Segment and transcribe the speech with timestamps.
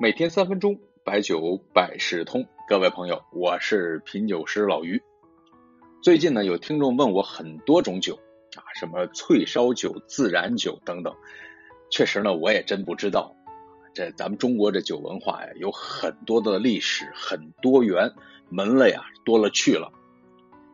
[0.00, 2.46] 每天三分钟，白酒百事通。
[2.68, 5.02] 各位朋友，我是品酒师老于。
[6.04, 8.14] 最近呢，有听众问我很多种酒
[8.54, 11.12] 啊，什么脆烧酒、自然酒等等。
[11.90, 13.34] 确实呢，我也真不知道。
[13.92, 18.12] 这咱们中国这酒文化呀，有很多的历史，很多元，
[18.50, 19.90] 门类啊多了去了。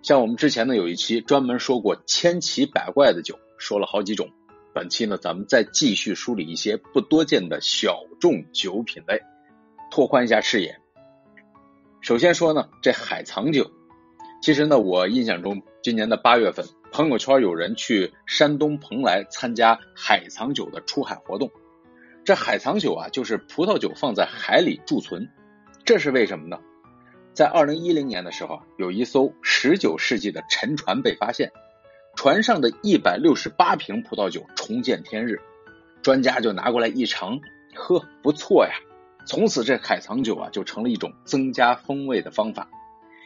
[0.03, 4.29] 像我们之前呢有一期专门说过千奇百怪的酒，说了好几种。
[4.75, 9.23] 本期呢，咱们再继续梳理一些不多见的小众酒品类，
[9.89, 10.81] 拓宽一下视野。
[12.01, 13.71] 首先说呢，这海藏酒，
[14.43, 21.53] 其实呢，我印象中今年的八月份，朋友圈有人去山东蓬莱参加海藏酒的出海活动。
[22.25, 25.29] 这海藏酒啊，就是葡萄酒放在海里贮存，
[25.85, 26.59] 这是为什么呢？
[27.33, 31.53] 在二零一零年的时候，有一艘十九世纪的沉船被发现。
[32.25, 35.43] 船上的一百六十八瓶葡萄酒重见天日，
[36.01, 37.39] 专家就拿过来一尝，
[37.75, 38.73] 呵，不错呀。
[39.27, 42.71] 从此这海藏酒啊就成了一种增加风味的方法。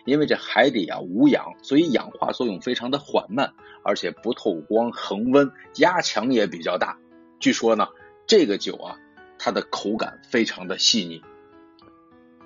[0.05, 6.99] 因为这海底啊无氧，所以氧化作用非常的缓慢，而且不透光、恒温，压强也比较大。
[7.39, 7.87] 据说呢，
[8.27, 8.99] 这个酒啊，
[9.39, 11.23] 它的口感非常的细腻。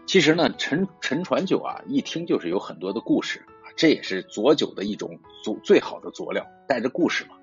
[0.05, 3.41] 其实呢，沉沉船酒啊，一听就是有很多的故事。
[3.77, 7.37] 这也是佐酒的一种佐最好的佐料，带着故事嘛。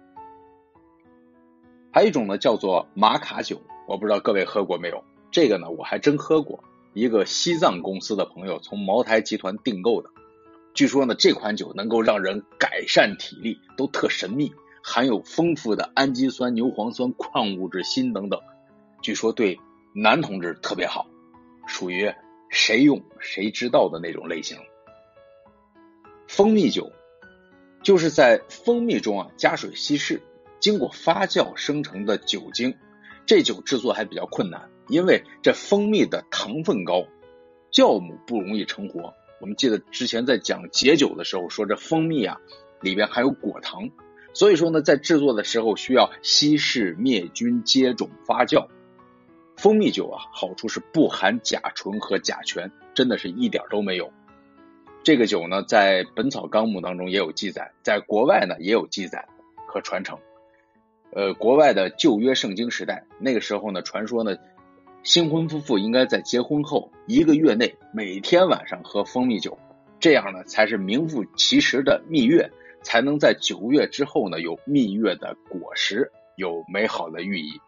[1.92, 5.04] 还有一种呢，叫做玛卡酒，我不知道各位喝过没有？
[5.32, 6.64] 这个呢，我还真喝过，
[6.94, 10.10] 一个西藏公司的朋友从茅台集团订购的。
[10.76, 18.40] 据说呢，这款酒能够让人改善体力，都特神秘，含有丰富的氨基酸、牛磺酸、矿物质锌等等。
[19.02, 19.60] 据说对
[19.94, 21.08] 男同志特别好，
[21.68, 22.14] 属于
[22.50, 24.58] 谁用谁知道的那种类型。
[26.40, 26.94] 蜂蜜酒
[27.84, 30.22] 就是在蜂蜜中啊加水稀释，
[30.62, 32.78] 经过发酵生成的酒精。
[33.26, 37.08] 这酒制作还比较困难，因为这蜂蜜的糖分高，
[37.74, 39.14] 酵母不容易成活。
[39.42, 42.38] 我们记得之前在讲解酒的时候说，这蜂蜜啊
[42.80, 43.90] 里边含有果糖，
[44.34, 48.70] 所以说呢，在制作的时候需要稀释、灭菌、接种、发酵。
[49.58, 54.14] 蜂蜜酒啊，好处是不含甲醇和甲醛，真的是一点都没有。
[55.10, 59.28] 这个酒呢，在《本草纲目》当中也有记载，在国外呢也有记载
[59.66, 60.20] 和传承。
[61.12, 64.38] 呃，国外的旧约圣经时代，那个时候呢，传说呢，
[65.02, 69.58] 新婚夫妇应该在结婚后一个月内每天晚上喝蜂蜜酒，
[70.00, 72.52] 这样呢才是名副其实的蜜月，
[72.84, 77.60] 才能在九月之后呢有蜜月的果实，有美好的寓意。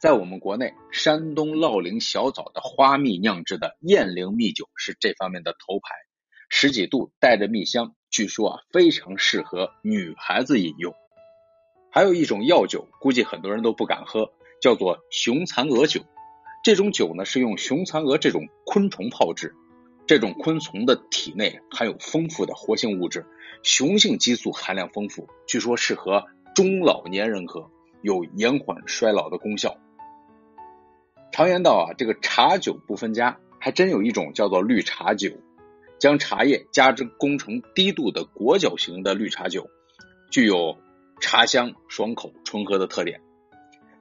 [0.00, 6.07] 在我们国内，山东乐陵小枣的花蜜酿制的燕陵蜜酒是这方面的头牌。
[6.48, 10.94] 十几度，带着蜜香，据说啊非常适合女孩子饮用。
[11.90, 16.00] 还有一种药酒，估计很多人都不敢喝，叫做雄蚕蛾酒。
[16.64, 19.54] 这种酒呢是用雄蚕蛾这种昆虫泡制，
[20.06, 23.26] 这种昆虫的体内含有丰富的活性物质，
[23.62, 27.70] 雄性激素含量丰富，据说适合中老年人喝，
[28.02, 29.78] 有延缓衰老的功效。
[31.30, 35.30] 常言道啊，这个茶酒不分家，还真有一种叫做绿茶酒。
[35.98, 39.68] 将茶叶加之工成低度的裹脚型的绿茶酒，
[40.30, 40.78] 具有
[41.20, 43.20] 茶香、爽口、醇和的特点。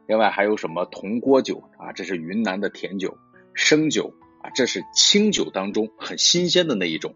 [0.07, 1.91] 另外还有什么铜锅酒啊？
[1.91, 3.17] 这是云南的甜酒。
[3.53, 7.13] 生酒啊，这是清酒当中很新鲜的那一种。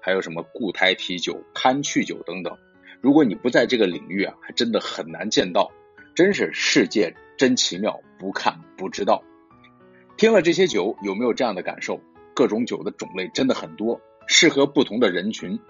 [0.00, 2.56] 还有什么固态啤酒、堪去酒等等。
[3.00, 5.70] 如果你不在这个领域啊，还真的很难见到。
[6.14, 9.22] 真是世界真奇妙，不看不知道。
[10.16, 12.00] 听了这些酒，有没有这样的感受？
[12.34, 14.00] 各种酒的种类真的很多。
[14.32, 15.60] 适合不同的人群，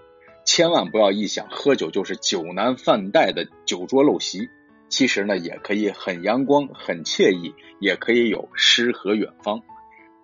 [0.46, 4.48] 千万不要一想喝酒就是酒囊饭袋的酒桌陋习。
[4.88, 9.62] 其实呢，也可以很阳光、很惬意，也可以有诗和远方。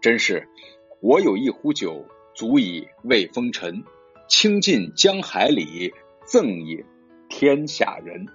[0.01, 0.49] 真是，
[1.01, 3.83] 我有一壶酒，足以慰风尘，
[4.29, 5.93] 倾尽江海里，
[6.25, 6.85] 赠也
[7.29, 8.29] 天下人。